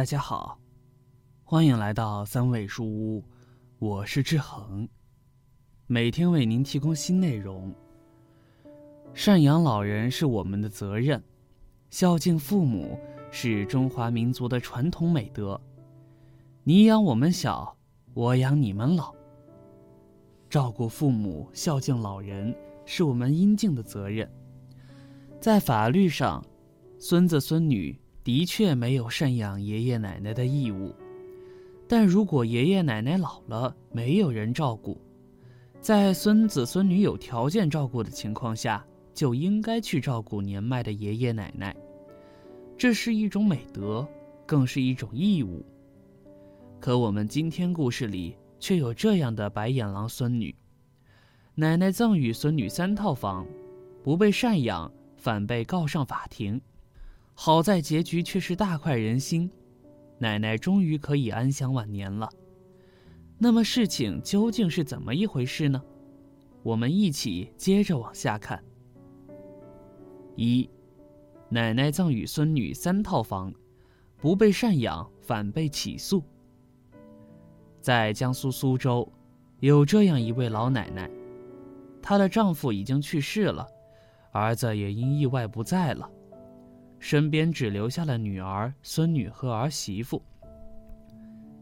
[0.00, 0.58] 大家好，
[1.44, 3.22] 欢迎来到三味书屋，
[3.78, 4.88] 我是志恒，
[5.86, 7.70] 每天为您提供新内容。
[9.14, 11.22] 赡养老人是我们的责任，
[11.90, 12.98] 孝敬父母
[13.30, 15.60] 是中华民族的传统美德。
[16.64, 17.76] 你养我们小，
[18.14, 19.14] 我养你们老。
[20.48, 24.26] 照顾父母、孝敬老人是我们应尽的责任。
[25.38, 26.42] 在法律上，
[26.98, 27.99] 孙子孙女。
[28.22, 30.94] 的确没有赡养爷爷奶奶的义务，
[31.88, 35.00] 但如果爷爷奶奶老了没有人照顾，
[35.80, 38.84] 在孙子孙女有条件照顾的情况下，
[39.14, 41.74] 就应该去照顾年迈的爷爷奶奶，
[42.76, 44.06] 这是一种美德，
[44.44, 45.64] 更是一种义务。
[46.78, 50.54] 可我们今天故事里却有这样的白眼狼孙女：
[51.54, 53.46] 奶奶赠与孙女三套房，
[54.04, 56.60] 不被赡养，反被告上法庭。
[57.42, 59.50] 好在结局却是大快人心，
[60.18, 62.28] 奶奶终于可以安享晚年了。
[63.38, 65.82] 那么事情究竟是怎么一回事呢？
[66.62, 68.62] 我们一起接着往下看。
[70.36, 70.68] 一，
[71.48, 73.50] 奶奶赠与孙女三套房，
[74.18, 76.22] 不被赡养反被起诉。
[77.80, 79.10] 在江苏苏州，
[79.60, 81.10] 有这样一位老奶奶，
[82.02, 83.66] 她的丈夫已经去世了，
[84.30, 86.06] 儿子也因意外不在了。
[87.00, 90.22] 身边只留下了女儿、孙女和儿媳妇。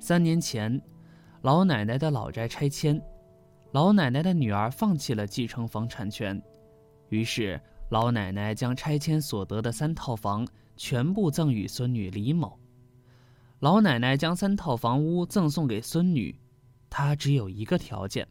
[0.00, 0.80] 三年前，
[1.42, 3.00] 老奶奶的老宅拆迁，
[3.72, 6.42] 老奶奶的女儿放弃了继承房产权，
[7.10, 12.58] 于是老奶奶将拆迁所得的三套房全部赠与孙女李某。
[13.60, 16.34] 老奶奶将三套房屋赠送给孙女，
[16.88, 18.26] 她只有一个条件，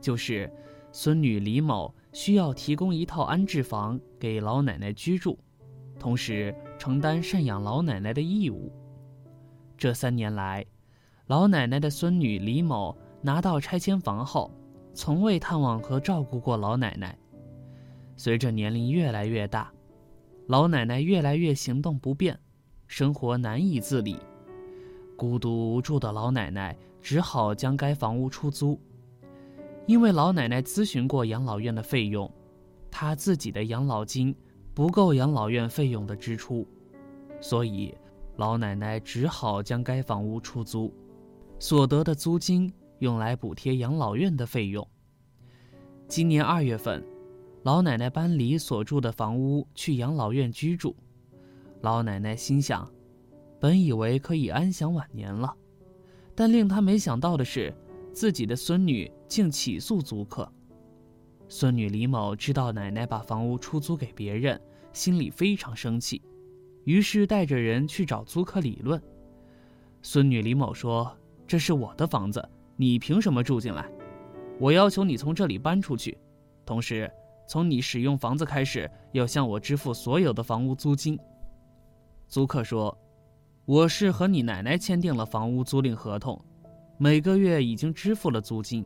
[0.00, 0.50] 就是
[0.92, 5.38] 孙女李某需要提供一套安置房给老奶奶居住。
[5.98, 8.72] 同时承担赡养老奶奶的义务。
[9.76, 10.64] 这三年来，
[11.26, 14.50] 老奶奶的孙女李某拿到拆迁房后，
[14.94, 17.16] 从未探望和照顾过老奶奶。
[18.16, 19.72] 随着年龄越来越大，
[20.46, 22.38] 老奶奶越来越行动不便，
[22.86, 24.18] 生活难以自理。
[25.16, 28.80] 孤独无助的老奶奶只好将该房屋出租。
[29.86, 32.30] 因为老奶奶咨询过养老院的费用，
[32.90, 34.34] 她自己的养老金。
[34.78, 36.64] 不够养老院费用的支出，
[37.40, 37.92] 所以
[38.36, 40.94] 老奶奶只好将该房屋出租，
[41.58, 44.86] 所得的租金用来补贴养老院的费用。
[46.06, 47.04] 今年二月份，
[47.64, 50.94] 老奶奶搬离所住的房屋去养老院居住。
[51.80, 52.88] 老奶奶心想，
[53.58, 55.52] 本以为可以安享晚年了，
[56.36, 57.74] 但令她没想到的是，
[58.12, 60.48] 自己的孙女竟起诉租客。
[61.50, 64.60] 孙女李某知道奶奶把房屋出租给别人，
[64.92, 66.20] 心里非常生气，
[66.84, 69.02] 于是带着人去找租客理论。
[70.02, 71.10] 孙女李某说
[71.48, 73.90] ：“这是我的房子，你凭什么住进来？
[74.60, 76.18] 我要求你从这里搬出去，
[76.66, 77.10] 同时
[77.48, 81.18] 从你使用房子开始，要向我支付所有的房屋租金。”
[82.28, 82.96] 租客说
[83.64, 86.38] ：“我是和你奶奶签订了房屋租赁合同，
[86.98, 88.84] 每个月已经支付了租金。”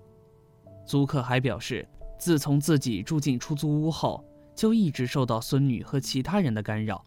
[0.86, 1.84] 租客还表示。
[2.22, 4.24] 自从自己住进出租屋后，
[4.54, 7.04] 就一直受到孙女和其他人的干扰。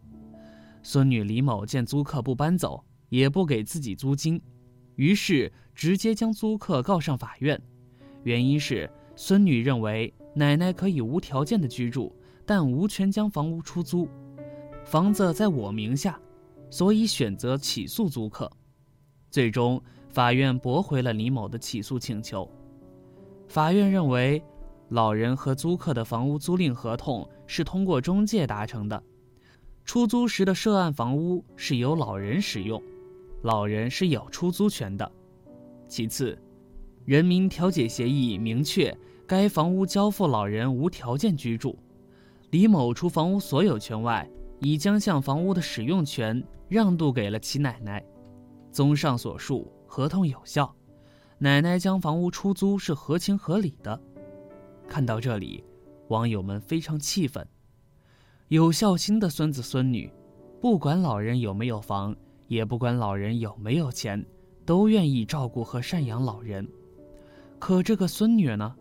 [0.83, 4.41] 孙女李某见租客不搬走，也不给自己租金，
[4.95, 7.57] 于是直接将租客告上法院。
[8.23, 12.13] 原因是孙女认为奶奶可以无条件的居住，
[12.45, 14.09] 但无权将房屋出租，
[14.83, 16.19] 房子在我名下，
[16.69, 18.51] 所以选择起诉租客。
[19.31, 22.45] 最终，法院驳回了李某的起诉请求。
[23.47, 24.43] 法院认为。
[24.90, 29.01] 老人和租客的房屋租赁合同是通过中介达成的，
[29.84, 32.81] 出租时的涉案房屋是由老人使用，
[33.41, 35.12] 老人是有出租权的。
[35.88, 36.38] 其次，
[37.03, 38.95] 人民调解协议明确
[39.25, 41.77] 该房屋交付老人无条件居住，
[42.51, 48.04] 李某除房屋所有权外，已将向房屋的使用权让渡给了其奶奶。
[48.71, 50.75] 综上所述，合同有效，
[51.39, 54.00] 奶奶将房屋出租是合情合理的。
[54.87, 55.63] 看到这里，
[56.07, 57.45] 网友们非常气愤。
[58.47, 60.11] 有孝心的孙子孙女，
[60.61, 62.15] 不管老人有没有房，
[62.47, 64.23] 也不管老人有没有钱，
[64.65, 66.67] 都愿意照顾和赡养老人。
[67.57, 68.75] 可这个孙女呢，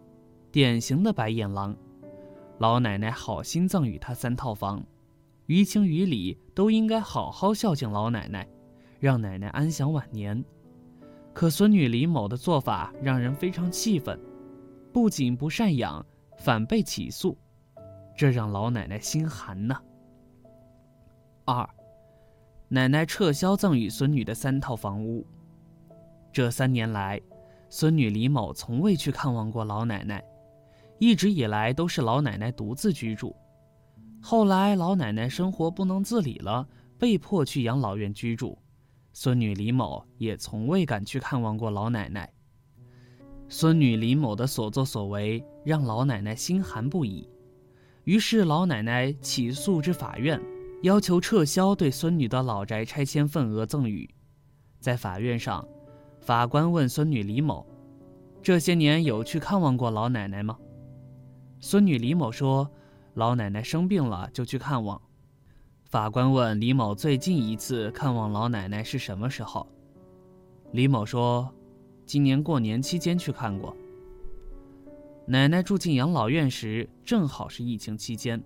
[0.52, 1.74] 典型的白眼狼。
[2.58, 4.84] 老奶奶好心赠与她三套房，
[5.46, 8.46] 于情于理都应该好好孝敬老奶奶，
[9.00, 10.44] 让奶奶安享晚年。
[11.32, 14.18] 可孙女李某的做法让人非常气愤。
[14.94, 16.06] 不仅不赡养，
[16.38, 17.37] 反被起诉，
[18.17, 19.76] 这让老奶奶心寒呐。
[21.44, 21.69] 二，
[22.69, 25.26] 奶奶撤销赠与孙女的三套房屋。
[26.32, 27.20] 这三年来，
[27.69, 30.25] 孙女李某从未去看望过老奶奶，
[31.00, 33.35] 一直以来都是老奶奶独自居住。
[34.23, 36.64] 后来老奶奶生活不能自理了，
[37.00, 38.56] 被迫去养老院居住，
[39.12, 42.32] 孙女李某也从未敢去看望过老奶奶。
[43.49, 47.29] 孙女李某的所作所为让老奶奶心寒不已，
[48.05, 50.41] 于是老奶奶起诉至法院，
[50.82, 54.08] 要求撤销对孙女的老宅拆迁份额赠与。
[54.81, 55.67] 在法院上，
[56.20, 57.67] 法官问孙女李某
[58.43, 60.58] ：“这些年有去看望过老奶奶吗？”
[61.61, 62.69] 孙女李某说
[63.14, 65.00] ：“老奶奶生病了就去看望。”
[65.85, 69.67] 法官问李某：“最近一次看望老奶奶是什么时候？”
[70.73, 71.49] 李某说。
[72.06, 73.76] 今年过年期间去看过。
[75.26, 78.42] 奶奶住进养老院时，正好是疫情期间，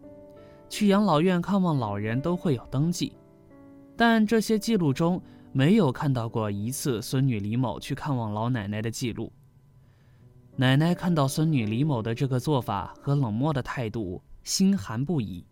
[0.69, 3.12] 去养老院看望老人都会有登记，
[3.96, 5.20] 但这些记录中
[5.52, 9.32] 没有看到过一次孙女李某去看望老奶奶的记录。
[10.55, 15.44] 奶奶看到孙女李某的这个做法和冷漠的态度，心寒不已。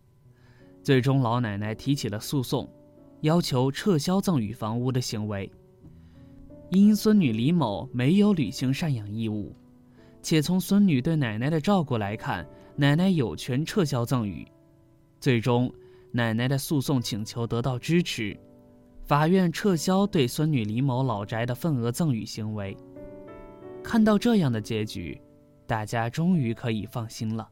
[0.83, 2.69] 最终，老奶奶提起了诉讼，
[3.23, 5.51] 要求撤销赠与房屋的行为。
[6.71, 9.55] 因孙女李某没有履行赡养义务，
[10.21, 14.47] 且从孙女对奶奶的照顾来看，奶奶有权撤销赠与。
[15.21, 15.73] 最终，
[16.11, 18.37] 奶奶的诉讼请求得到支持，
[19.05, 22.77] 法院撤销对孙女李某老宅的份额赠与行为。
[23.83, 25.21] 看到这样的结局，
[25.69, 27.49] 大家终于可以放心了。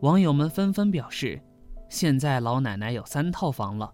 [0.00, 1.40] 网友们纷纷表示，
[1.88, 3.90] 现在老奶奶有三套房了，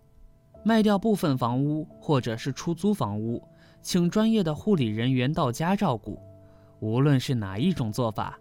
[0.64, 3.40] 卖掉部分房屋或者是出租房屋。
[3.82, 6.18] 请专业的护理人员到家照顾，
[6.78, 8.38] 无论是哪一种做法，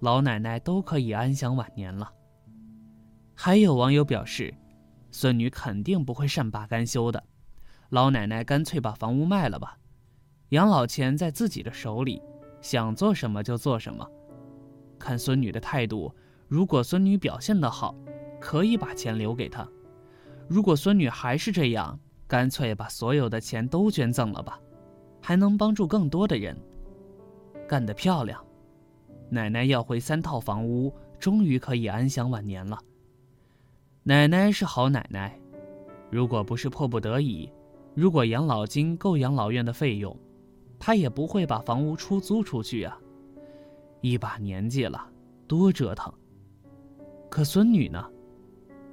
[0.00, 2.10] 老奶奶都可以安享晚年了。
[3.34, 4.54] 还有网友表示，
[5.10, 7.22] 孙女肯定不会善罢甘休的，
[7.88, 9.76] 老奶奶干脆把房屋卖了吧，
[10.50, 12.22] 养老钱在自己的手里，
[12.60, 14.08] 想做什么就做什么。
[14.96, 16.14] 看孙女的态度，
[16.46, 17.96] 如果孙女表现得好，
[18.40, 19.66] 可以把钱留给她；
[20.48, 21.98] 如果孙女还是这样，
[22.28, 24.60] 干脆把所有的钱都捐赠了吧。
[25.26, 26.54] 还能帮助更多的人，
[27.66, 28.44] 干得漂亮！
[29.30, 32.78] 奶奶要回三套房屋，终于可以安享晚年了。
[34.02, 35.40] 奶奶是好奶奶，
[36.10, 37.50] 如果不是迫不得已，
[37.94, 40.14] 如果养老金够养老院的费用，
[40.78, 42.98] 她也不会把房屋出租出去啊。
[44.02, 45.10] 一把年纪了，
[45.48, 46.12] 多折腾。
[47.30, 48.06] 可孙女呢？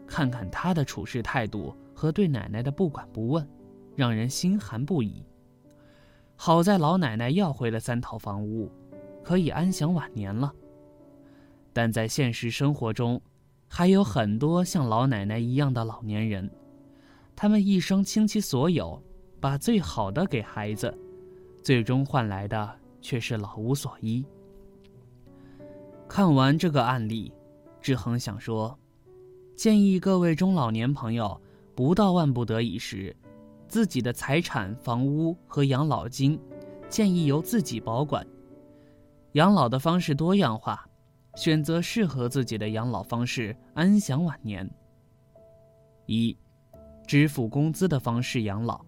[0.08, 3.46] 看看她的处事态度和对奶奶的不管不问，
[3.98, 5.26] 让人心寒不已。
[6.44, 8.68] 好在老奶奶要回了三套房屋，
[9.24, 10.52] 可以安享晚年了。
[11.72, 13.22] 但在现实生活中，
[13.68, 16.50] 还有很多像老奶奶一样的老年人，
[17.36, 19.00] 他们一生倾其所有，
[19.40, 20.92] 把最好的给孩子，
[21.62, 24.26] 最终换来的却是老无所依。
[26.08, 27.32] 看完这个案例，
[27.80, 28.76] 志恒想说，
[29.56, 31.40] 建议各位中老年朋友，
[31.76, 33.16] 不到万不得已时。
[33.72, 36.38] 自己的财产、房屋和养老金，
[36.90, 38.28] 建议由自己保管。
[39.32, 40.86] 养老的方式多样化，
[41.36, 44.70] 选择适合自己的养老方式，安享晚年。
[46.06, 46.38] 一，
[47.08, 48.84] 支付工资的方式养老。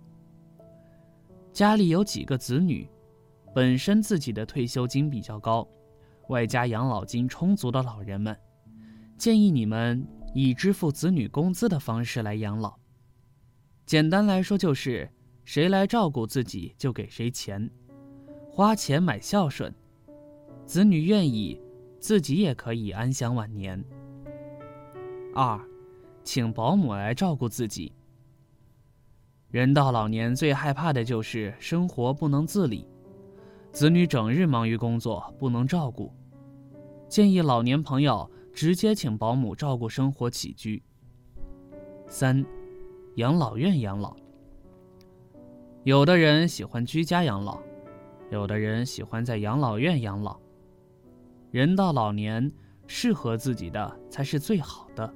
[1.54, 2.86] 家里有几个子女，
[3.56, 5.66] 本身自己的退休金比较高，
[6.28, 8.38] 外加养老金充足的老人们，
[9.18, 12.83] 建议你们以支付子女工资的方式来养老。
[13.86, 15.10] 简单来说就是，
[15.44, 17.70] 谁来照顾自己就给谁钱，
[18.50, 19.74] 花钱买孝顺，
[20.66, 21.60] 子女愿意，
[22.00, 23.84] 自己也可以安享晚年。
[25.36, 25.60] 二，
[26.24, 27.92] 请保姆来照顾自己。
[29.50, 32.88] 人到老年最害怕的就是生活不能自理，
[33.74, 36.12] 子女整日忙于工作不能照顾，
[37.10, 40.82] 建议老年朋友直接请保姆照顾生活起居。
[42.08, 42.44] 三。
[43.17, 44.15] 养老院养老，
[45.84, 47.62] 有的人喜欢居家养老，
[48.32, 50.39] 有的人喜欢在养老院养老。
[51.51, 52.51] 人到老年，
[52.88, 55.13] 适合自己的才是最好的。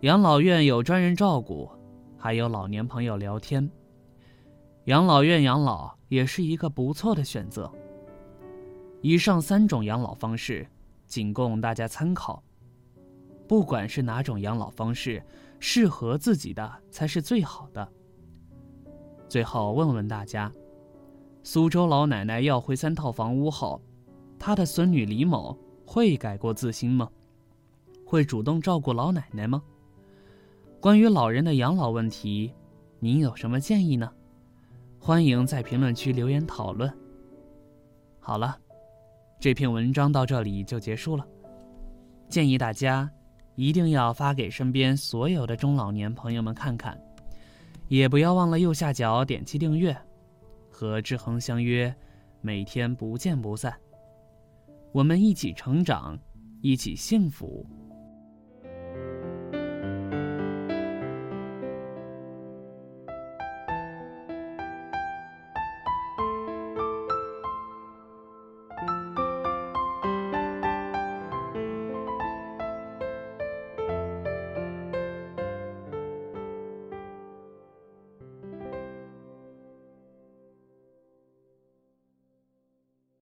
[0.00, 1.70] 养老院有专人照顾，
[2.18, 3.70] 还有老年朋友聊天。
[4.86, 7.70] 养老院养老也是一个不错的选择。
[9.02, 10.66] 以上三种养老方式，
[11.06, 12.42] 仅供大家参考。
[13.46, 15.22] 不管是哪种养老方式。
[15.64, 17.88] 适合自己的才是最好的。
[19.28, 20.52] 最后问问大家：
[21.44, 23.80] 苏州老奶奶要回三套房屋后，
[24.40, 27.08] 她的孙女李某会改过自新吗？
[28.04, 29.62] 会主动照顾老奶奶吗？
[30.80, 32.52] 关于老人的养老问题，
[32.98, 34.12] 您有什么建议呢？
[34.98, 36.92] 欢迎在评论区留言讨论。
[38.18, 38.58] 好了，
[39.38, 41.24] 这篇文章到这里就结束了。
[42.28, 43.08] 建议大家
[43.54, 46.98] 一定要发给身边所有的中老年朋友们看看，
[47.88, 49.96] 也不要忘了右下角点击订阅，
[50.70, 51.94] 和志恒相约，
[52.40, 53.74] 每天不见不散。
[54.92, 56.18] 我们一起成长，
[56.60, 57.66] 一起幸福。